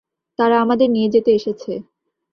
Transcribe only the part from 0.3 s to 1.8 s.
তারা আমাদের নিয়ে যেতে এসেছে।